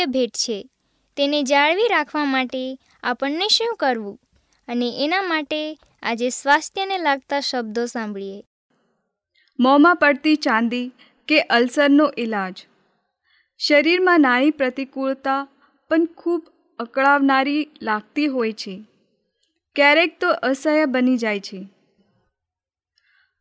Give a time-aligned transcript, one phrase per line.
[0.00, 0.68] અમૂલ્ય ભેટ છે.
[1.16, 4.20] તેને જાળવી રાખવા માટે આપણને શું કરવું?
[4.68, 8.44] અને એના માટે આજે સ્વાસ્થ્યને લાગતા શબ્દો સાંભળીએ.
[9.60, 10.92] મોંમાં પડતી ચાંદી
[11.28, 12.66] કે અલ્સરનો ઇલાજ
[13.58, 15.48] શરીરમાં નાની પ્રતિકૂળતા
[15.88, 16.46] પણ ખૂબ
[16.78, 18.84] અકળાવનારી લાગતી હોય છે.
[19.76, 21.66] ક્યારેક તો અસહ્ય બની જાય છે.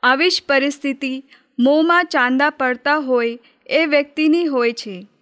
[0.04, 1.24] આવી જ પરિસ્થિતિ
[1.60, 5.17] મોંમાં ચાંદા પડતા હોય એ વ્યક્તિની હોય છે.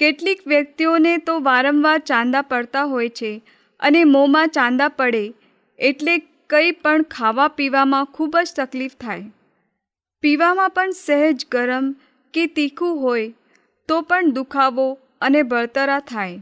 [0.00, 3.30] કેટલીક વ્યક્તિઓને તો વારંવાર ચાંદા પડતા હોય છે
[3.80, 5.22] અને મોંમાં ચાંદા પડે
[5.78, 6.14] એટલે
[6.50, 9.24] કંઈ પણ ખાવા પીવામાં ખૂબ જ તકલીફ થાય.
[10.22, 11.88] પીવામાં પણ સહેજ ગરમ
[12.34, 13.26] કે તીખું હોય
[13.88, 14.86] તો પણ દુખાવો
[15.20, 16.38] અને બળતરા થાય.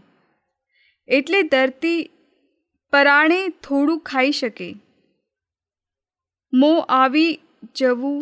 [1.08, 2.00] એટલે ધરતી
[2.92, 4.68] પરાણે થોડું ખાઈ શકે.
[6.52, 7.32] મોં આવી
[7.74, 8.20] જવું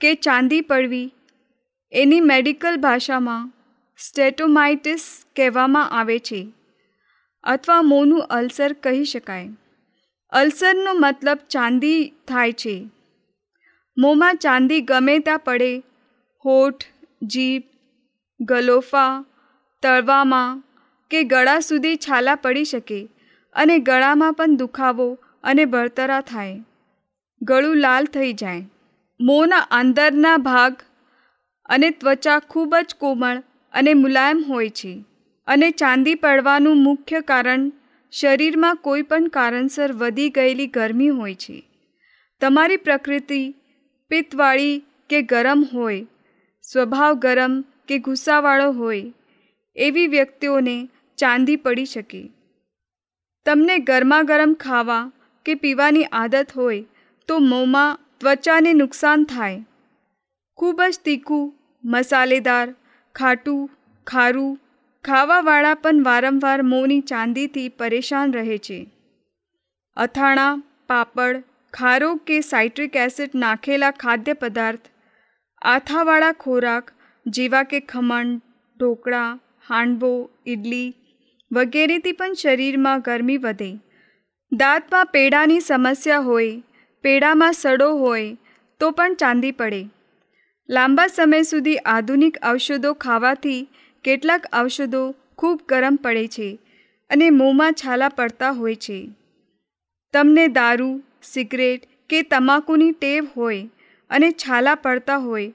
[0.00, 1.06] કે ચાંદી પડવી
[1.92, 3.44] એની મેડિકલ ભાષામાં
[3.98, 6.52] સ્ટેટોમાઇટિસ કહેવામાં આવે છે
[7.44, 9.48] અથવા મોંનું અલ્સર કહી શકાય.
[10.30, 12.90] અલ્સરનો મતલબ ચાંદી થાય છે.
[13.98, 15.78] મોંમાં ચાંદી ગમે ત્યાં પડે,
[16.44, 16.84] હોઠ,
[17.22, 17.62] જીભ,
[18.40, 19.24] ગલોફા,
[19.82, 20.62] તળવામાં
[21.10, 23.08] કે ગળા સુધી છાલા પડી શકે
[23.54, 26.64] અને ગળામાં પણ દુખાવો અને બળતરા થાય.
[27.42, 28.70] ગળું લાલ થઈ જાય.
[29.20, 30.82] મોંના અંદરના ભાગ
[31.66, 33.42] અને ત્વચા ખૂબ જ કોમળ
[33.74, 35.04] અને મુલાયમ હોય છે.
[35.46, 37.72] અને ચાંદી પડવાનું મુખ્ય કારણ
[38.10, 41.62] શરીરમાં કોઈ પણ કારણસર વધી ગયેલી ગરમી હોય છે.
[42.40, 43.54] તમારી પ્રકૃતિ
[44.08, 46.06] પિત્તવાળી કે ગરમ હોય,
[46.62, 49.12] સ્વભાવ ગરમ કે ગુસ્સાવાળો હોય,
[49.76, 52.30] એવી વ્યક્તિઓને ચાંદી પડી શકે.
[53.46, 55.12] તમને ગરમા ગરમ ખાવા
[55.46, 56.84] કે પીવાની આદત હોય
[57.28, 59.64] તો મોંમાં ત્વચાને નુકસાન થાય.
[60.56, 61.54] ખૂબ જ તીખું,
[61.84, 62.74] મસાલેદાર
[63.14, 63.70] ખાટું,
[64.06, 64.58] ખારું,
[65.04, 68.90] ખાવાવાળા પણ વારંવાર મોંની ચાંદીથી પરેશાન રહે છે.
[69.96, 74.80] અથાણા, પાપડ, ખારો કે સાઇટ્રિક એસિડ નાખેલા ખાદ્ય પદાર્થ,
[75.62, 76.92] આથાવાળા ખોરાક
[77.26, 78.36] જેવા કે ખમણ,
[78.80, 79.38] ઢોકળા,
[79.68, 80.94] હાંડવો ઇડલી
[81.52, 83.72] વગેરેથી પણ શરીરમાં ગરમી વધે.
[84.52, 86.62] દાંતમાં પેડાની સમસ્યા હોય,
[87.02, 88.36] પેડામાં સડો હોય
[88.80, 89.82] તો પણ ચાંદી પડે.
[90.68, 93.68] લાંબા સમય સુધી આધુનિક ઔષધો ખાવાથી
[94.04, 95.02] કેટલાક ઔષધો
[95.38, 96.48] ખૂબ ગરમ પડે છે
[97.10, 98.98] અને મોંમાં છાલા પડતા હોય છે.
[100.12, 103.68] તમને દારૂ, સિગરેટ કે તમાકુની ટેવ હોય
[104.10, 105.52] અને છાલા પડતા હોય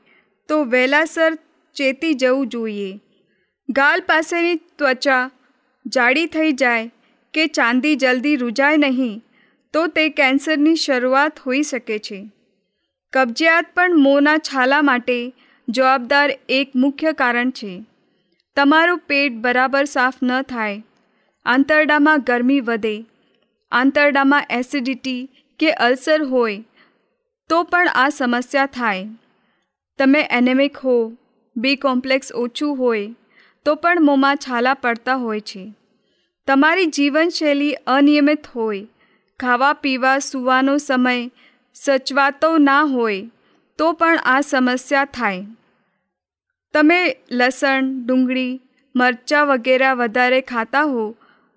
[0.49, 1.37] તો વહેલાસર
[1.75, 2.99] ચેતી જવું જોઈએ.
[3.69, 5.31] ગાલ પાસેની ત્વચા
[5.85, 6.91] જાડી થઈ જાય
[7.33, 9.23] કે ચાંદી જલ્દી રૂજાય નહીં
[9.73, 12.19] તો તે કેન્સરની શરૂઆત હોઈ શકે છે.
[13.13, 15.35] કબજિયાત પણ મોંના છાલા માટે
[15.69, 17.85] જવાબદાર એક મુખ્ય કારણ છે.
[18.55, 20.83] તમારું પેટ બરાબર સાફ ન થાય.
[21.45, 23.05] આંતરડામાં ગરમી વધે.
[23.71, 25.29] આંતરડામાં એસિડિટી
[25.59, 26.63] કે અલ્સર હોય
[27.49, 29.07] તો પણ આ સમસ્યા થાય.
[29.97, 31.13] તમે એનેમિક હો,
[31.57, 33.15] બી કોમ્પ્લેક્સ ઓછું હોય
[33.65, 35.73] તો પણ મોંમાં છાલા પડતા હોય છે.
[36.47, 38.87] તમારી જીવનશૈલી અનિયમિત હોય.
[39.39, 41.31] ખાવા પીવા સૂવાનો સમય
[41.85, 43.29] સચવાતો ના હોય,
[43.77, 45.45] તો પણ આ સમસ્યા થાય.
[46.73, 48.61] તમે લસણ, ડુંગળી,
[48.95, 51.15] મરચાં વગેરે વધારે ખાતા હો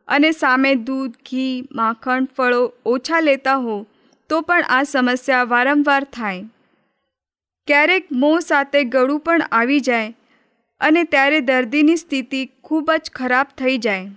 [0.09, 3.87] અને સામે દૂધ, ઘી, માખણ, ફળો ઓછા લેતા હો,
[4.29, 6.45] તો પણ આ સમસ્યા વારંવાર થાય.
[7.67, 10.15] ક્યારેક મોં સાથે ગળું પણ આવી જાય
[10.81, 14.09] અને ત્યારે દર્દીની સ્થિતિ ખૂબ જ ખરાબ થઈ જાય.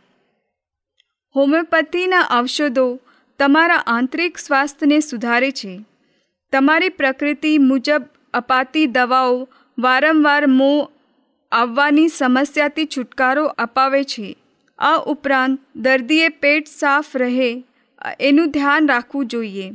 [1.36, 3.00] હોમિયોપેથીના ઔષધો
[3.40, 5.86] તમારા આંતરિક સ્વાસ્થ્યને સુધારે છે.
[6.54, 9.48] તમારી પ્રકૃતિ મુજબ અપાતી દવાઓ
[9.78, 10.90] વારંવાર મોં
[11.52, 14.28] આવવાની સમસ્યાથી છુટકારો અપાવે છે.
[14.80, 17.50] આ ઉપરાંત દર્દીએ પેટ સાફ રહે,
[18.20, 19.68] એનું ધ્યાન રાખવું જોઈએ.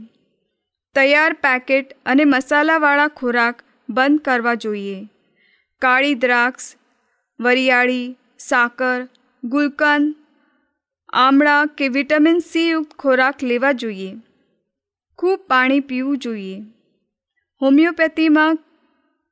[0.94, 4.98] તૈયાર પેકેટ અને મસાલાવાળા ખોરાક બંધ કરવા જોઈએ.
[5.82, 6.74] કાળી દ્રાક્ષ,
[7.40, 8.98] વરિયાળી, સાકર,
[9.44, 10.14] ગુલકંદ,
[11.12, 14.10] આમળા કે વિટામિન સી યુક્ત ખોરાક લેવા જોઈએ.
[15.20, 16.62] ખૂબ પાણી પીવું જોઈએ.
[17.62, 18.56] હોમિયોપેથીમાં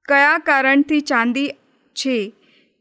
[0.09, 1.49] કયા કારણથી ચાંદી
[1.97, 2.33] છે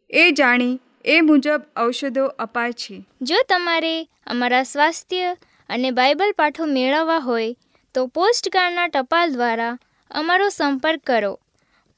[0.10, 3.06] એ જાણી એ મુજબ ઔષધો અપાય છે.
[3.22, 5.38] જો તમારે અમારા સ્વાસ્થ્ય
[5.70, 7.56] અને બાઇબલ પાઠો મેળવવા હોય,
[7.94, 9.78] તો પોસ્ટકાર્ડના ટપાલ દ્વારા
[10.12, 11.40] અમારો સંપર્ક કરો.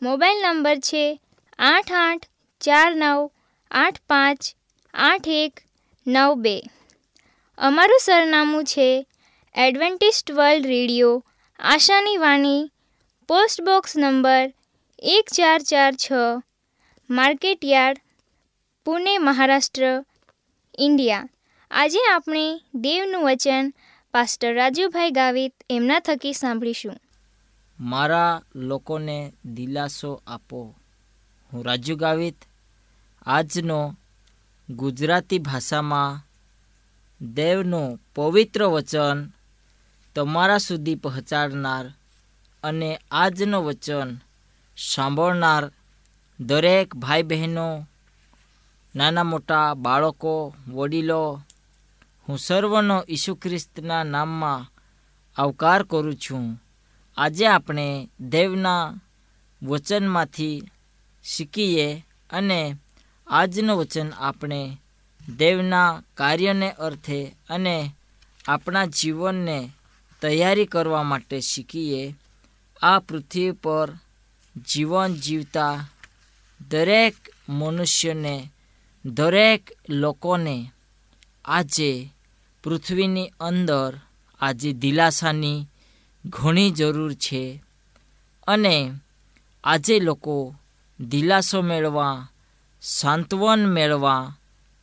[0.01, 1.21] મોબાઈલ નંબર છે
[1.59, 2.25] આઠ આઠ
[2.61, 3.29] ચાર નવ
[3.71, 4.39] આઠ પાંચ
[4.93, 5.53] આઠ એક
[6.07, 6.61] નવ બે.
[7.57, 9.07] અમારું સરનામું છે
[9.55, 11.25] એડવેન્ટિસ્ટ વર્લ્ડ રેડિયો,
[11.59, 12.71] આશાની વાણી,
[13.27, 14.53] પોસ્ટ બોક્સ નંબર
[14.99, 16.11] એક ચાર ચાર છ
[17.09, 18.01] market yard
[18.85, 20.05] Pune, Maharashtra,
[20.79, 21.29] India.
[21.71, 23.73] આજે આપણે દેવનું વચન
[24.13, 26.95] પાસ્ટર રાજુભાઈ ગાવિત એમના થકી સાંભળીશું.
[27.79, 30.75] મારા લોકોને દિલાસો આપો.
[31.53, 32.35] હું રાજુ ગાવિત.
[33.25, 33.97] આજનો
[34.69, 36.27] ગુજરાતી ભાષામાં
[37.33, 39.31] દેવનું પવિત્ર વચન
[40.15, 41.93] તમારા સુધી પહોંચાડનાર
[42.63, 44.17] અને આજનો વચન
[44.77, 45.71] સાંભળનાર
[46.39, 47.87] દરેક ભાઈ બહેનો
[48.95, 51.41] નાના મોટા બાળકો, વડીલો,
[52.29, 54.71] હું સર્વનો ઈસુ ખ્રિસ્તના નામમાં
[55.41, 56.61] આવકાર કરું છું.
[57.17, 58.93] આજે આપણે દેવના
[59.63, 60.63] વચનમાંથી
[61.23, 62.75] શીખીએ અને
[63.27, 64.77] આજનું વચન આપણે
[65.37, 67.91] દેવના કાર્યને અર્થે અને
[68.47, 69.71] આપણા જીવનને
[70.21, 72.15] તૈયારી કરવા માટે શીખીએ,
[72.81, 73.89] આ પૃથ્વી પર
[74.67, 75.85] જીવન જીવતા
[76.69, 77.15] દરેક
[77.49, 78.51] મનુષ્યને,
[79.05, 80.71] દરેક લોકોને
[81.45, 81.91] આજે
[82.63, 83.91] પૃથ્વીની અંદર
[84.39, 85.67] આજે દિલાસાની
[86.25, 87.63] ઘણી જરૂર છે
[88.47, 88.93] અને
[89.63, 90.55] આજે લોકો
[90.99, 92.27] દિલાસો મેળવા
[92.81, 94.33] સાંત્વન મેળવા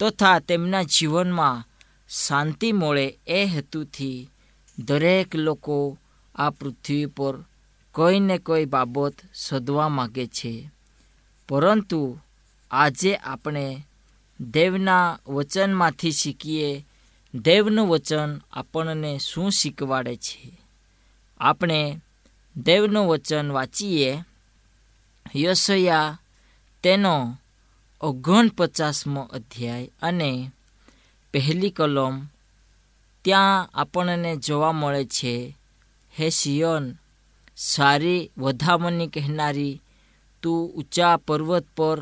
[0.01, 1.65] તથા તેમના જીવનમાં
[2.09, 4.29] શાંતિ મળે એ હેતુથી
[4.79, 5.99] દરેક લોકો
[6.35, 7.35] આ પૃથ્વી પર
[7.93, 10.71] કોઈ ને કોઈ બાબત શોધવા માગે છે.
[11.49, 12.19] પરંતુ
[12.71, 13.87] આજે આપણે
[14.41, 16.87] દેવના વચનમાંથી શીખીએ,
[17.35, 20.61] દેવનું વચન આપણને શું શીખવાડે છે?
[21.41, 22.01] આપણે
[22.57, 24.19] દેવનું વચન વાંચીએ.
[25.37, 26.21] યશયા
[26.83, 27.37] તેનો
[28.01, 30.51] ઓગણપચાસમો અધ્યાય અને
[31.33, 32.27] પહેલી કલમ
[33.27, 35.57] ત્યાં આપણને જોવા મળે છે,
[36.19, 36.99] હે શિયન
[37.57, 39.81] સારી વધામણી કહેનારી,
[40.43, 41.99] તું ઊંચા પર્વત પર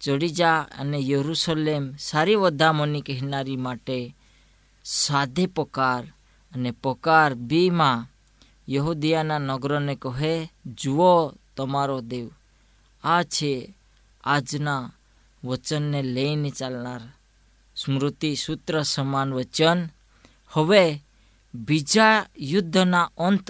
[0.00, 4.14] ચડી જા અને યરુસલેમ સારી વધામણી કહેનારી માટે
[4.84, 6.04] સાધે પકાર
[6.52, 8.06] અને પકાર બીમાં
[8.68, 12.28] યહુદિયાના નગરોને કહે, જુઓ તમારો દેવ,
[13.04, 13.74] આ છે
[14.24, 14.92] આજના
[15.44, 17.02] વચનને લઈને ચાલનાર.
[17.76, 19.80] સ્મૃતિ સૂત્ર સમાન વચન
[20.50, 20.82] હવે
[21.54, 23.46] બીજા યુદ્ધના અંત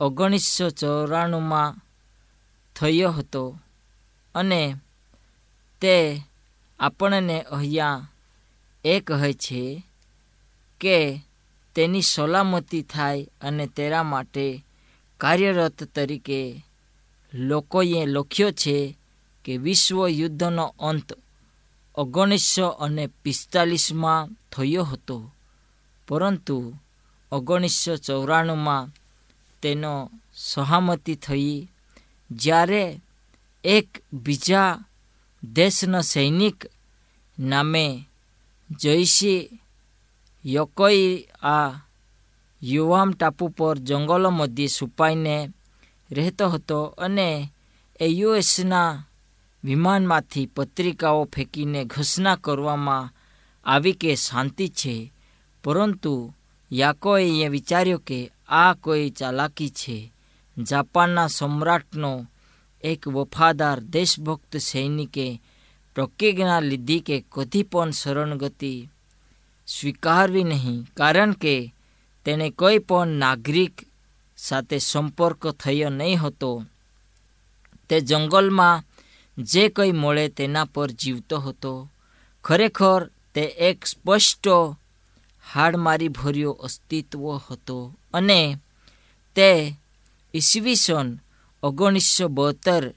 [0.00, 1.78] ઓગણીસો ચોરાણુંમાં
[2.76, 3.42] થયો હતો
[4.34, 4.62] અને
[5.82, 5.94] તે
[6.80, 8.06] આપણને અહીંયા
[8.84, 9.62] એ કહે છે
[10.80, 10.96] કે
[11.76, 14.46] તેની સલામતી થાય અને તેના માટે
[15.20, 16.40] કાર્યરત તરીકે
[17.32, 18.76] લોકોએ લખ્યો છે
[19.44, 21.08] કે વિશ્વ યુદ્ધનો અંત
[21.94, 25.16] ઓગણીસો અને પિસ્તાલીસમાં થયો હતો.
[26.10, 26.58] પરંતુ
[27.32, 28.90] ઓગણીસો ચોરાણુંમાં
[29.62, 29.94] તેનો
[30.34, 31.68] સહમતિ થઈ
[32.30, 32.84] જ્યારે
[33.64, 34.80] એક બીજા
[35.42, 36.58] દેશનો સૈનિક
[37.38, 37.84] નામે
[38.70, 39.50] જયસી
[40.44, 41.70] યકોઈ આ
[42.62, 45.36] યુવામ ટાપુ પર જંગલો મધ્યે છુપાઈને
[46.10, 47.28] રહેતો હતો અને
[48.00, 49.02] એ યુએસના
[49.64, 53.10] વિમાનમાંથી પત્રિકાઓ ફેંકીને ઘોષણા કરવામાં
[53.66, 55.12] આવી કે શાંતિ છે.
[55.64, 56.34] પરંતુ
[56.72, 60.12] યાકોએ એ વિચાર્યો કે આ કોઈ ચાલાકી છે.
[60.58, 62.26] જાપાનના સમ્રાટનો
[62.82, 65.42] એક વફાદાર દેશભક્ત સૈનિકે
[65.94, 68.88] પ્રતિજ્ઞા લીધી કે કદી પણ શરણગતિ
[69.66, 71.74] સ્વીકારવી નહીં, કારણ કે
[72.24, 73.86] તેણે કોઈ પણ નાગરિક
[74.36, 76.64] સાથે સંપર્ક થયો નહીં હતો.
[77.88, 78.84] તે જંગલમાં
[79.38, 81.88] જે કંઈ મળે તેના પર જીવતો હતો.
[82.44, 84.46] ખરેખર તે એક સ્પષ્ટ
[85.52, 88.56] હાડમારી ભર્યો અસ્તિત્વ હતો અને
[89.34, 89.76] તે
[90.34, 91.18] ઈસવીસન
[91.62, 92.94] ઓગણીસો બોતેર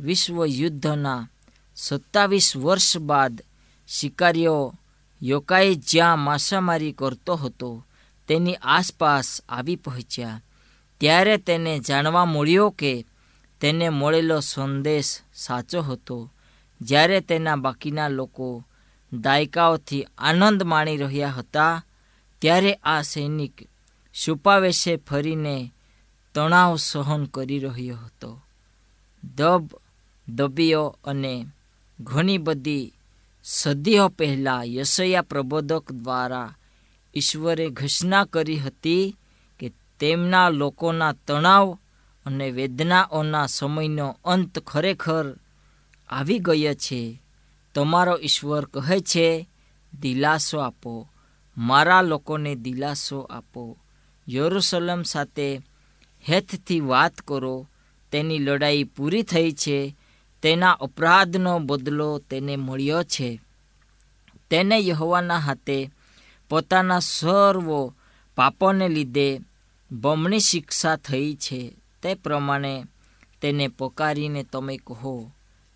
[0.00, 1.28] વિશ્વ યુદ્ધના
[1.76, 3.42] સત્તાવીસ વર્ષ બાદ
[3.88, 4.74] શિકારીઓ
[5.22, 7.86] યોકાએ જ્યાં માછામારી કરતો હતો
[8.28, 10.42] તેની આસપાસ આવી પહોંચ્યા.
[11.00, 13.06] ત્યારે તેને જાણવા મળ્યો કે
[13.60, 16.32] તેને મળેલો સંદેશ સાચો હતો.
[16.80, 18.64] જ્યારે તેના બાકીના લોકો
[19.12, 21.84] દાયકાઓથી આનંદ માણી રહ્યા હતા,
[22.38, 23.62] ત્યારે આ સૈનિક
[24.12, 25.72] છુપાવેશે ફરીને
[26.34, 28.40] તણાવ સહન કરી રહ્યો હતો.
[29.36, 29.70] દબ,
[30.28, 31.46] દબીઓ અને
[32.00, 32.92] ઘણી બધી
[33.44, 36.54] સદીઓ પહેલાં યશયા પ્રબોધક દ્વારા
[37.16, 39.16] ઈશ્વરે ઘોષણા કરી હતી
[39.60, 41.78] કે તેમના લોકોના તણાવ
[42.26, 45.36] અને વેદનાઓના સમયનો અંત ખરેખર
[46.08, 47.21] આવી ગયો છે.
[47.74, 49.48] તમારો ઈશ્વર કહે છે,
[50.00, 51.08] દિલાસો આપો,
[51.56, 53.78] મારા લોકોને દિલાસો આપો.
[54.28, 55.56] યરુસલમ સાથે
[56.28, 57.68] હેથથી વાત કરો,
[58.12, 59.96] તેની લડાઈ પૂરી થઈ છે,
[60.42, 63.40] તેના અપરાધનો બદલો તેને મળ્યો છે.
[64.50, 65.90] તેને યહોવાના હાથે
[66.48, 67.88] પોતાના સર્વ
[68.34, 69.40] પાપોને લીધે
[69.92, 71.72] બમણી શિક્ષા થઈ છે.
[72.02, 72.84] તે પ્રમાણે
[73.40, 75.30] તેને પોકારીને તમે કહો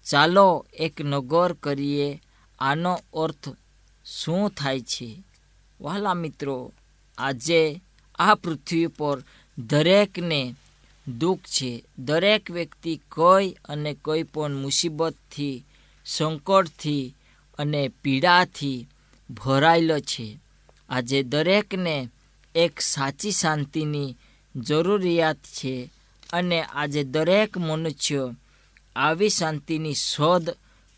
[0.06, 2.22] ચાલો એક નગર કરીએ.
[2.58, 3.48] આનો અર્થ
[4.04, 5.22] શું થાય છે?
[5.80, 6.72] વહાલા મિત્રો,
[7.18, 7.80] આજે
[8.18, 9.22] આ પૃથ્વી પર
[9.58, 10.54] દરેકને
[11.18, 11.84] દુઃખ છે.
[11.98, 15.64] દરેક વ્યક્તિ કોઈ અને કોઈ પણ મુસીબતથી,
[16.06, 17.14] સંકટથી
[17.58, 18.86] અને પીડાથી
[19.30, 20.38] ભરાયેલો છે.
[20.90, 22.08] આજે દરેકને
[22.54, 24.16] એક સાચી શાંતિની
[24.56, 25.90] જરૂરિયાત છે
[26.32, 28.30] અને આજે દરેક મનુષ્ય
[28.96, 30.50] આવી શાંતિની શોધ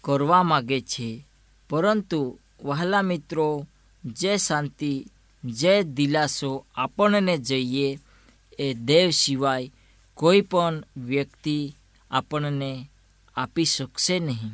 [0.05, 1.25] કરવા માગે છે.
[1.71, 3.67] પરંતુ વહાલા મિત્રો,
[4.05, 5.07] જે શાંતિ,
[5.45, 7.99] જે દિલાસો આપણને જોઈએ,
[8.59, 9.71] એ દેવ સિવાય
[10.15, 11.75] કોઈ પણ વ્યક્તિ
[12.11, 12.91] આપણને
[13.37, 14.51] આપી શકશે નહીં.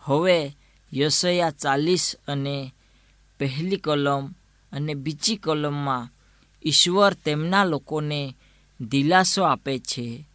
[0.00, 0.56] હવે
[0.94, 2.74] યશયા ચાલીસ અને
[3.38, 4.26] પહેલી કલમ
[4.72, 6.08] અને બીજી કલમમાં
[6.66, 8.36] ઈશ્વર તેમના લોકોને
[8.80, 10.26] દિલાસો આપે છે.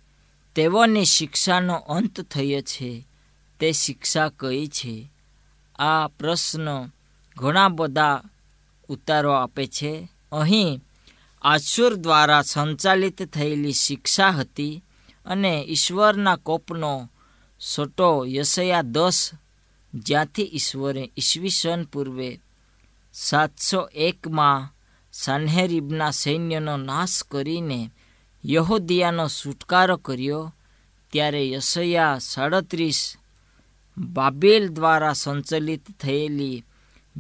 [0.57, 3.07] તેઓની શિક્ષાનો અંત થયો છે,
[3.59, 5.11] તે શિક્ષા કઈ છે?
[5.79, 6.91] આ પ્રશ્ન
[7.37, 8.23] ઘણા બધા
[8.89, 10.09] ઉતારો આપે છે.
[10.31, 10.83] અહીં
[11.41, 14.83] આસુર દ્વારા સંચાલિત થયેલી શિક્ષા હતી
[15.25, 17.09] અને ઈશ્વરના કોપનો
[17.61, 19.31] સોટો યશયા દસ,
[19.93, 22.39] જ્યાંથી ઈશ્વરે ઈસવીસન પૂર્વે
[23.13, 24.73] સાતસો એકમાં
[25.11, 27.91] સાનહેરીબના સૈન્યનો નાશ કરીને
[28.43, 30.43] યહૂદિયાનો છુટકારો કર્યો
[31.13, 33.01] ત્યારે યશયા સાડત્રીસ
[33.97, 36.63] બાબેલ દ્વારા સંચાલિત થયેલી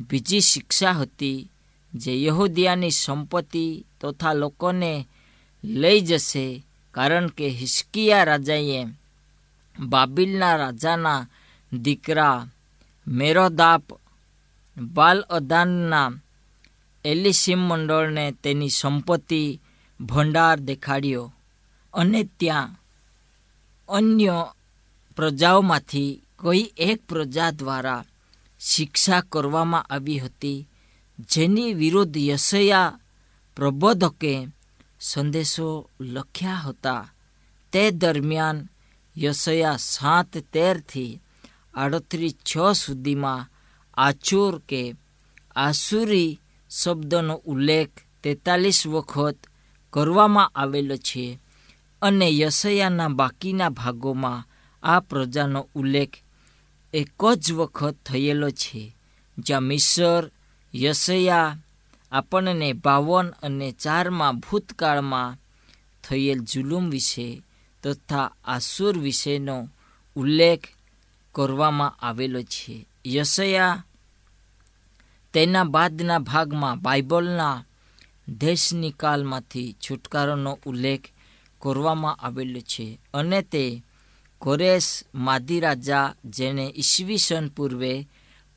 [0.05, 1.47] બીજી શિક્ષા હતી
[1.93, 3.65] જે યહૂદિયાની સંપત્તિ
[3.99, 4.93] તથા લોકોને
[5.63, 6.45] લઈ જશે
[6.93, 8.81] કારણ કે હિસ્કિયા રાજાએ
[9.75, 11.27] બાબિલના રાજાના
[11.71, 12.47] દીકરા
[13.07, 13.85] મેરોદાપ
[14.77, 16.09] બાલ અદાનના
[17.05, 19.41] એલિસિમ મંડળને તેની સંપત્તિ
[19.99, 21.33] ભંડાર દેખાડ્યો
[21.93, 22.77] અને ત્યાં
[23.89, 24.53] અન્ય
[25.15, 28.03] પ્રજાઓમાંથી કોઈ એક પ્રજા દ્વારા
[28.59, 30.67] શિક્ષા કરવામાં આવી હતી,
[31.29, 32.97] જેની વિરુદ્ધ યશયા
[33.55, 34.47] પ્રબોધકે
[34.99, 37.09] સંદેશો લખ્યા હતા.
[37.73, 38.69] તે દરમિયાન
[39.17, 41.19] યશયા સાત તેરથી
[41.73, 43.49] આડત્રીસ છ સુધીમાં
[43.97, 44.95] આચુર કે
[45.55, 46.39] આસુરી
[46.71, 49.37] શબ્દનો ઉલ્લેખ તેતાલીસ વખત
[49.97, 51.39] કરવામાં આવેલો છે
[52.01, 54.47] અને યશયાના બાકીના ભાગોમાં
[54.83, 56.15] આ પ્રજાનો ઉલ્લેખ
[56.93, 58.95] એક જ વખત થયેલો છે,
[59.37, 60.31] જ્યાં મિસર,
[60.75, 61.57] યશયા,
[62.11, 65.37] આપણને બાવન અને ચારમાં ભૂતકાળમાં
[66.03, 67.43] થયેલ જુલુમ વિશે
[67.83, 69.69] તથા આસુર વિશેનો
[70.15, 70.65] ઉલ્લેખ
[71.35, 72.87] કરવામાં આવેલો છે.
[73.07, 73.85] યશયા
[75.33, 77.63] તેના બાદના ભાગમાં બાઇબલના
[78.29, 81.01] દેશની નિકાલમાંથી છુટકારોનો ઉલ્લેખ
[81.61, 83.83] કરવામાં આવેલો છે અને તે
[84.39, 88.07] કોરેશ માદી રાજા જેણે ઈસવીસન પૂર્વે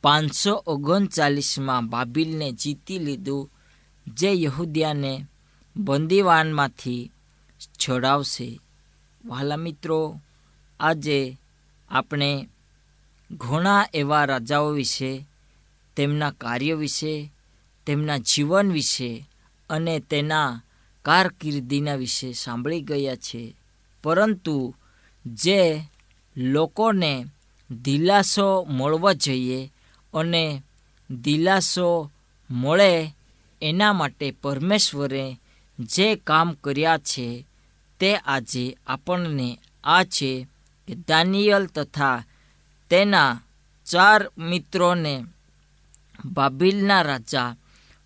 [0.03, 3.51] પાંચસો ઓગણચાલીસમાં બાબિલને જીતી લીધું,
[4.07, 5.27] જે યહૂદિયાને
[5.77, 7.11] બંદીવાનમાંથી
[7.79, 8.61] છોડાવશે.
[9.25, 10.21] વહાલા મિત્રો,
[10.81, 11.39] આજે
[11.89, 12.49] આપણે
[13.31, 15.27] ઘણા એવા રાજાઓ વિશે,
[15.97, 17.33] તેમના કાર્ય વિશે,
[17.87, 19.30] તેમના જીવન વિશે
[19.71, 20.61] અને તેના
[21.05, 23.43] કારકિર્દીના વિશે સાંભળી ગયા છે.
[24.05, 24.57] પરંતુ
[25.25, 25.61] જે
[26.37, 27.13] લોકોને
[27.71, 29.61] દિલાસો મળવો જોઈએ
[30.15, 30.45] અને
[31.11, 32.11] દિલાસો
[32.51, 32.93] મળે
[33.63, 35.25] એના માટે પરમેશ્વરે
[35.79, 37.27] જે કામ કર્યા છે
[38.01, 39.49] તે આજે આપણને
[39.85, 40.31] આ છે
[40.89, 42.25] કે દાનિયલ તથા
[42.91, 43.41] તેના
[43.87, 45.15] ચાર મિત્રોને
[46.25, 47.57] બાબિલના રાજા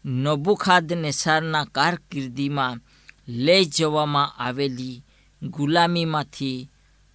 [0.05, 2.81] નબુખાદ નેસારના કારકિર્દીમાં
[3.29, 5.03] લઈ જવામાં આવેલી
[5.43, 6.69] ગુલામીમાંથી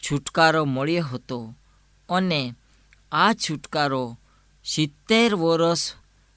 [0.04, 1.56] છુટકારો મળ્યો હતો
[2.10, 2.56] અને
[3.12, 4.17] આ છુટકારો
[4.65, 5.93] સિત્તેર વર્ષ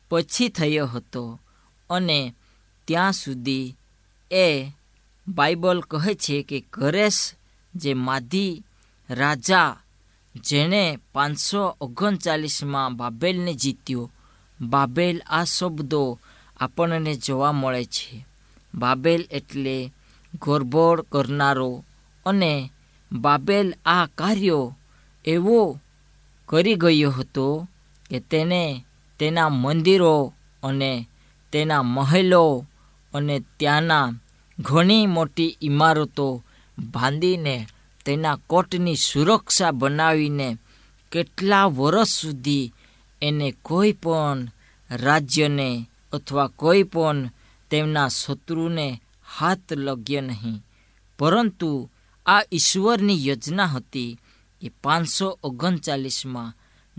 [0.09, 1.41] પછી થયો હતો
[1.91, 2.35] અને
[2.85, 3.77] ત્યાં સુધી
[4.31, 4.73] એ
[5.29, 7.33] બાઇબલ કહે છે કે કરેશ
[7.75, 8.63] જે માધી
[9.11, 9.77] રાજા
[10.37, 14.11] જેણે પાંચસો ઓગણચાલીસમાં બાબેલને જીત્યો.
[14.61, 16.19] બાબેલ આ શબ્દો
[16.63, 18.25] આપણને જોવા મળે છે.
[18.75, 19.77] બાબેલ એટલે
[20.41, 21.71] ગોરબોળ કરનારો
[22.27, 22.53] અને
[23.11, 24.75] બાબેલ આ કાર્યો
[25.25, 25.61] એવો
[26.49, 27.47] કરી ગયો હતો
[28.11, 28.63] કે તેને
[29.21, 30.17] તેના મંદિરો
[30.63, 30.93] અને
[31.53, 32.45] તેના મહેલો
[33.13, 34.15] અને ત્યાંના
[34.59, 36.29] ઘણી મોટી ઇમારતો
[36.79, 37.57] બાંધીને
[38.05, 40.49] તેના કોટની સુરક્ષા બનાવીને
[41.13, 42.73] કેટલા વર્ષ સુધી
[43.23, 44.39] એને કોઈ પણ
[44.91, 45.69] રાજ્યને
[46.13, 47.31] અથવા કોઈ પણ
[47.71, 49.03] તેમના શત્રુને
[49.39, 50.65] હાથ લગ્ય નહીં.
[51.19, 51.91] પરંતુ
[52.27, 54.19] આ ઈશ્વરની યોજના હતી
[54.63, 56.55] એ પાંચસો ઓગણચાલીસમાં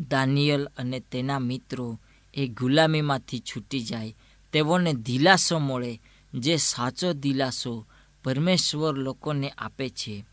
[0.09, 1.99] દાનિયલ અને તેના મિત્રો
[2.33, 4.15] એ ગુલામીમાંથી છૂટી જાય.
[4.53, 6.01] તેઓને દિલાસો મળે
[6.33, 7.85] જે સાચો દિલાસો
[8.23, 10.25] પરમેશ્વર લોકોને આપે છે.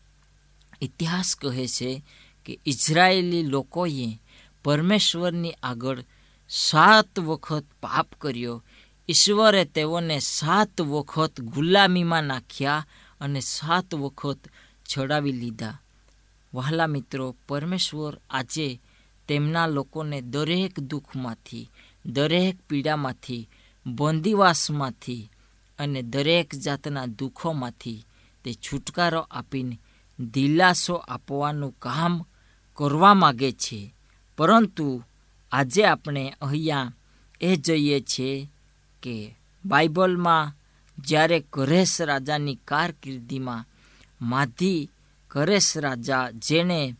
[0.81, 2.03] ઇતિહાસ કહે છે
[2.45, 4.19] કે ઇઝરાયેલી લોકોએ
[4.63, 6.03] પરમેશ્વરની આગળ
[6.49, 8.63] સાત વખત પાપ કર્યો
[9.11, 12.85] ઈશ્વરે તેઓને સાત વખત ગુલામીમાં નાખ્યા
[13.21, 14.39] અને સાત વખત
[14.91, 15.81] છડાવી લીધા.
[16.53, 18.79] વહાલા મિત્રો, પરમેશ્વર આજે
[19.27, 21.71] તેમના લોકોને દરેક દુઃખમાંથી,
[22.05, 23.49] દરેક પીડામાંથી,
[23.85, 25.29] બંદીવાસમાંથી
[25.79, 28.05] અને દરેક જાતના દુઃખોમાંથી
[28.43, 29.79] તે છુટકારો આપીને
[30.19, 32.25] દિલાસો આપવાનું કામ
[32.73, 33.93] કરવા માગે છે.
[34.37, 35.03] પરંતુ
[35.51, 36.93] આજે આપણે અહીંયા
[37.41, 38.49] એ જોઈએ છીએ
[39.01, 40.53] કે બાઇબલમાં
[40.97, 43.65] જ્યારે કરેશ રાજાની કારકિર્દીમાં
[44.21, 44.89] માધી
[45.27, 46.95] કરેશ રાજા જેણે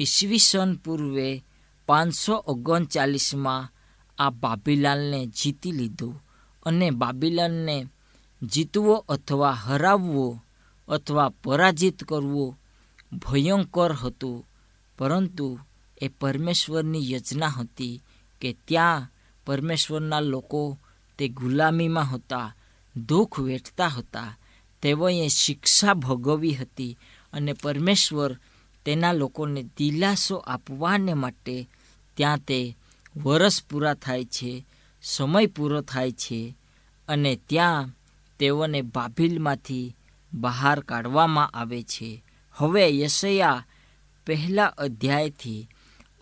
[0.00, 1.44] ઈસવીસન પૂર્વે
[1.86, 3.72] પાંચસો ઓગણચાલીસમાં
[4.18, 6.22] આ બાબીલાલને જીતી લીધું
[6.66, 7.86] અને બાબીલાલને
[8.52, 10.42] જીતવો અથવા હરાવવો
[10.88, 12.56] અથવા પરાજિત કરવો
[13.12, 14.46] ભયંકર હતું.
[14.98, 15.58] પરંતુ
[16.02, 18.02] એ પરમેશ્વરની યોજના હતી
[18.40, 19.10] કે ત્યાં
[19.46, 20.78] પરમેશ્વરના લોકો
[21.18, 22.54] તે ગુલામીમાં હતા,
[22.96, 24.38] દુઃખ વેઠતા હતા.
[24.82, 26.98] તેઓએ શિક્ષા ભોગવી હતી
[27.32, 28.36] અને પરમેશ્વર
[28.84, 31.68] તેના લોકોને દિલાસો આપવાને માટે
[32.16, 32.76] ત્યાં તે
[33.16, 34.66] વરસ પૂરા થાય છે,
[35.02, 36.56] સમય પૂરો થાય છે
[37.08, 37.90] અને ત્યાં
[38.38, 39.96] તેઓને બાભીલમાંથી
[40.32, 42.22] બહાર કાઢવામાં આવે છે.
[42.52, 43.66] હવે યશયા
[44.26, 45.68] પહેલા અધ્યાયથી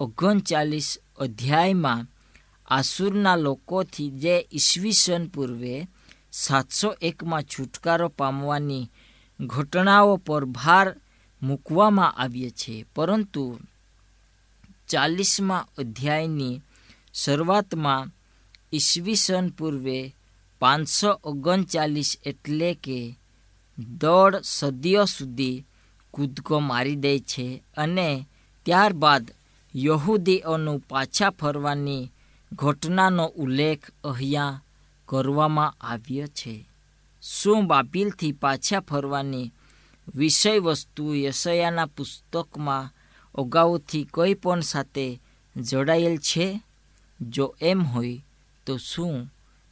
[0.00, 2.07] ઓગણચાલીસ અધ્યાયમાં
[2.68, 5.88] આસુરના લોકોથી જે ઈસવીસન પૂર્વે
[6.33, 8.90] સાતસો એકમાં છુટકારો પામવાની
[9.40, 10.96] ઘટનાઓ પર ભાર
[11.42, 12.85] મૂકવામાં આવ્યો છે.
[12.94, 13.61] પરંતુ
[14.88, 16.62] ચાલીસમાં અધ્યાયની
[17.14, 18.11] શરૂઆતમાં
[18.72, 20.14] ઈસવીસન પૂર્વે
[20.59, 23.16] પાંચસો ઓગણચાલીસ એટલે કે
[24.00, 25.64] દોઢ સદીઓ સુધી
[26.14, 28.27] કૂદકો મારી દે છે અને
[28.66, 29.24] ત્યારબાદ
[29.77, 32.11] યહૂદીઓનું પાછા ફરવાની
[32.52, 34.62] ઘટનાનો ઉલ્લેખ અહીંયા
[35.09, 36.66] કરવામાં આવ્યો છે.
[37.22, 39.52] શું બાબિલથી પાછા ફરવાની
[40.14, 42.92] વિષય વસ્તુ યશયાના પુસ્તકમાં
[43.35, 45.20] અગાઉથી કોઈ પણ સાથે
[45.57, 46.61] જોડાયેલ છે?
[47.20, 48.22] જો એમ હોય,
[48.66, 49.30] તો શું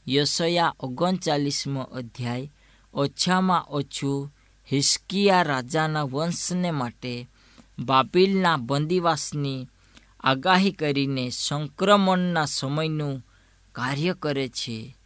[0.09, 2.51] યશયા ઓગણચાલીસમો અધ્યાય
[2.95, 4.31] ઓછામાં ઓછું
[4.73, 7.29] હિસ્કિયા રાજાના વંશને માટે
[7.79, 9.69] બાબિલના બંદીવાસની
[10.25, 13.23] આગાહી કરીને સંક્રમણના સમયનું
[13.73, 14.97] કાર્ય કરે છે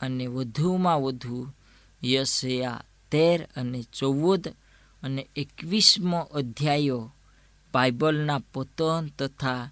[0.00, 1.48] અને વધુમાં વધુ
[2.04, 4.48] યશયા તેર અને ચૌદ
[5.02, 7.12] અને એકવીસમો અધ્યાયો
[7.74, 9.70] બાઇબલના પતન તથા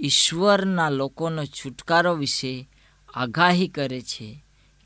[0.00, 2.68] ઈશ્વરના લોકોનો છુટકારો વિશે
[3.14, 4.42] આગાહી કરે છે.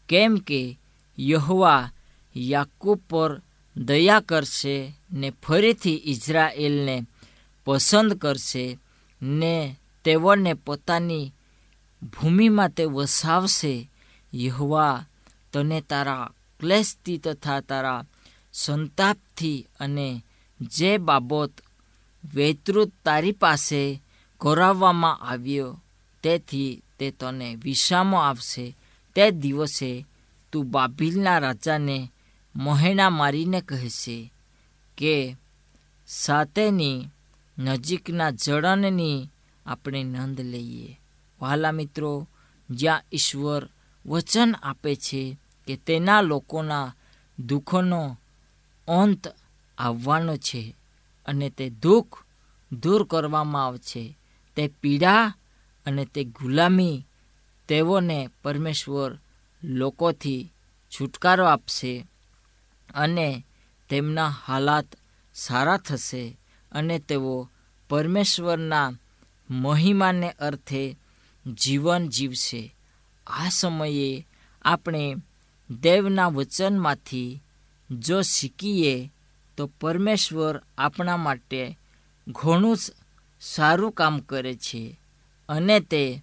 [0.09, 0.79] કેમ કે
[1.19, 1.91] યહવા
[2.37, 3.41] યાકૂબ પર
[3.77, 7.05] દયા કરશે ને ફરીથી ઇઝરાયેલને
[7.65, 8.79] પસંદ કરશે
[9.23, 11.33] ને તેઓને પોતાની
[12.03, 13.89] ભૂમિમાં તે વસાવશે.
[14.35, 15.05] યહવા,
[15.53, 18.05] તને તારા ક્લેશથી તથા તારા
[18.55, 20.25] સંતાપથી અને
[20.61, 21.53] જે બાબત
[22.35, 24.03] વૈતૃત તારી પાસે
[24.41, 25.81] કરાવવામાં આવ્યો,
[26.23, 28.77] તેથી તે તને વિસામો આપશે
[29.15, 30.07] તે દિવસે
[30.53, 32.13] તું બાબિલના રાજાને
[32.57, 34.33] મહેણા મારીને કહેશે
[34.99, 35.37] કે,
[36.07, 37.09] સાતેની
[37.65, 39.31] નજીકના જળનની
[39.67, 41.01] આપણે નંદ લઈએ.
[41.41, 42.29] વહાલા મિત્રો,
[42.71, 43.69] જ્યાં ઈશ્વર
[44.07, 46.95] વચન આપે છે કે તેના લોકોના
[47.39, 48.19] દુઃખોનો
[48.89, 49.23] અંત
[49.79, 50.77] આવવાનો છે
[51.27, 52.15] અને તે દુઃખ
[52.73, 54.17] દૂર કરવામાં આવશે,
[54.57, 55.35] તે પીડા
[55.87, 57.07] અને તે ગુલામી
[57.69, 59.13] તેઓને પરમેશ્વર
[59.63, 60.51] લોકોથી
[60.93, 62.07] છુટકારો આપશે
[62.95, 63.47] અને
[63.89, 64.89] તેમના હાલાત
[65.35, 66.37] સારા થશે
[66.73, 67.49] અને તેઓ
[67.93, 68.93] પરમેશ્વરના
[69.51, 70.97] મહિમાને અર્થે
[71.63, 72.75] જીવન જીવશે.
[73.27, 74.27] આ સમયે
[74.63, 75.17] આપણે
[75.81, 77.43] દેવના વચનમાંથી
[77.91, 79.11] જો શીખીએ,
[79.57, 81.79] તો પરમેશ્વર આપણા માટે
[82.29, 82.81] ઘણું જ
[83.41, 84.99] સારું કામ કરે છે
[85.49, 86.23] અને તે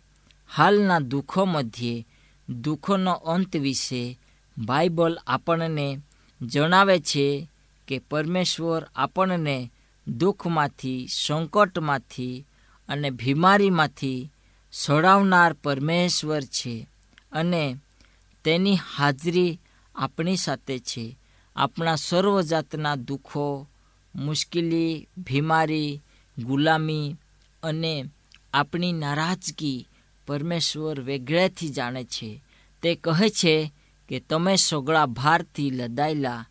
[0.56, 2.08] હાલના દુઃખો મધ્યે,
[2.50, 4.20] દુઃખોનો અંત વિશે
[4.58, 5.98] બાઇબલ આપણને
[6.42, 7.50] જણાવે છે
[7.88, 9.72] કે પરમેશ્વર આપણને
[10.10, 12.46] દુઃખમાંથી, સંકટમાંથી
[12.90, 14.32] અને બીમારીમાંથી
[14.72, 16.88] છોડાવનાર પરમેશ્વર છે
[17.32, 17.76] અને
[18.44, 19.60] તેની હાજરી
[19.96, 21.18] આપણી સાથે છે.
[21.56, 23.68] આપણા સર્વ જાતના દુઃખો,
[24.16, 26.02] મુશ્કેલી બીમારી
[26.40, 27.16] ગુલામી
[27.64, 28.06] અને
[28.54, 29.88] આપણી નારાજગી
[30.28, 32.44] પરમેશ્વર વેગળેથી જાણે છે.
[32.82, 33.72] તે કહે છે
[34.10, 36.46] કે તમે સગળા ભારથી લદાયેલા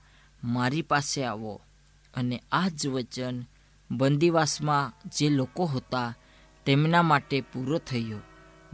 [0.44, 1.60] મારી પાસે આવો.
[2.14, 3.44] અને આ જ વચન
[3.90, 6.12] બંદીવાસમાં જે લોકો હતા,
[6.66, 8.18] તેમના માટે પૂરો થયો.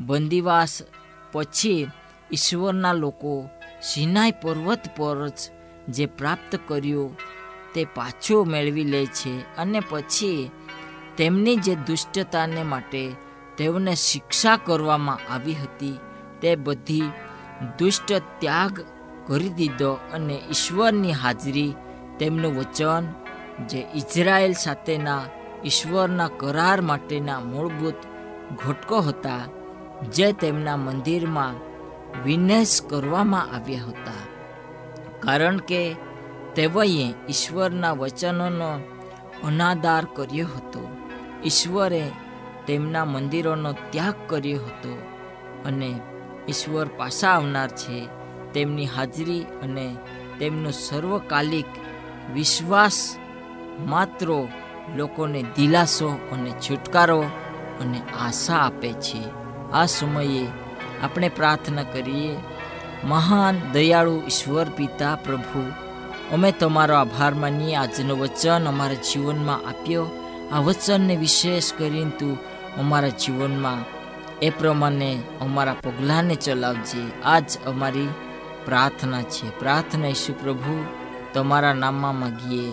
[0.01, 0.83] બંદીવાસ
[1.33, 1.87] પછી
[2.33, 3.49] ઈશ્વરના લોકો
[3.83, 5.41] સિનાઈ પર્વત પર જ
[5.89, 7.17] જે પ્રાપ્ત કર્યું,
[7.75, 10.51] તે પાછું મેળવી લે છે અને પછી
[11.17, 13.13] તેમની જે દુષ્ટતાને માટે
[13.59, 15.99] તેઓને શિક્ષા કરવામાં આવી હતી,
[16.41, 17.03] તે બધી
[17.79, 18.81] દુષ્ટ ત્યાગ
[19.27, 21.75] કરી દીધો અને ઈશ્વરની હાજરી
[22.19, 23.05] તેમનું વચન
[23.69, 25.23] જે ઇઝરાયલ સાથેના
[25.65, 27.95] ઈશ્વરના કરાર માટેના મૂળભૂત
[28.67, 29.41] ઘટકો હતા,
[30.13, 31.55] જે તેમના મંદિરમાં
[32.23, 34.27] વિનેશ કરવામાં આવ્યા હતા.
[35.21, 35.95] કારણ કે
[36.55, 38.79] તેઓએ ઈશ્વરના વચનોનો
[39.45, 40.97] અનાદાર કર્યો હતો.
[41.45, 42.11] ઈશ્વરે
[42.67, 45.03] તેમના મંદિરોનો ત્યાગ કર્યો હતો
[45.65, 46.01] અને
[46.49, 48.09] ઈશ્વર પાછા આવનાર છે.
[48.53, 49.97] તેમની હાજરી અને
[50.39, 51.67] તેમનો સર્વકાલિક
[52.35, 53.17] વિશ્વાસ
[53.81, 54.27] માત્ર
[54.97, 57.23] લોકોને દિલાસો અને છુટકારો
[57.81, 59.23] અને આશા આપે છે.
[59.73, 60.47] આ સમયે
[61.03, 62.37] આપણે પ્રાર્થના કરીએ,
[63.05, 65.73] મહાન દયાળુ ઈશ્વર પિતા પ્રભુ,
[66.33, 67.75] અમે તમારો આભાર માનીએ.
[67.75, 70.07] આજનો વચન અમારા જીવનમાં આપ્યો.
[70.53, 72.39] આ વચનને વિશેષ કરીને તું
[72.81, 73.85] અમારા જીવનમાં
[74.43, 77.23] એ પ્રમાણે અમારા પગલાંને ચલાવજે.
[77.23, 78.09] આજ અમારી
[78.65, 79.59] પ્રાર્થના છે.
[79.59, 80.85] પ્રાર્થના ઈશુ પ્રભુ,
[81.35, 82.73] તમારા નામમાં માગીએ.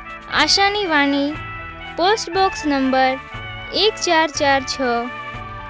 [0.31, 1.33] આશાની વાણી
[1.97, 3.15] પોસ્ટ બોક્સ નંબર
[3.73, 4.77] એક ચાર ચાર છ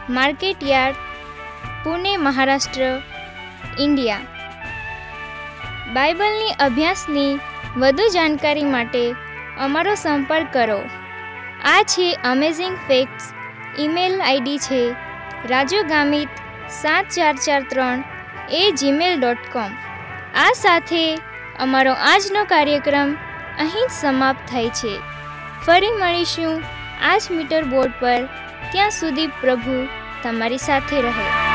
[0.09, 0.95] market yard
[1.83, 2.83] Pune, Maharashtra,
[3.79, 4.19] India.
[5.93, 7.39] બાઇબલની અભ્યાસની
[7.77, 9.03] વધુ જાણકારી માટે
[9.59, 10.77] અમારો સંપર્ક કરો.
[11.63, 13.33] આ છે અમેઝિંગ ફેક્ટ્સ
[13.79, 14.83] ઈમેલ આઈડી છે
[15.49, 16.29] રાજુ ગામિત
[16.69, 18.03] સાત ચાર ચાર ત્રણ
[18.49, 19.75] એ જીમેલ ડોટ કોમ
[20.35, 21.03] આ સાથે
[21.59, 23.17] અમારો આજનો કાર્યક્રમ
[23.59, 24.99] અહીં જ સમાપ્ત થાય છે.
[25.65, 26.61] ફરી મળીશું
[27.03, 28.25] આ જ મીટર બોર્ડ પર.
[28.71, 29.87] ત્યાં સુધી પ્રભુ
[30.23, 31.50] તમારી સાથે રહે.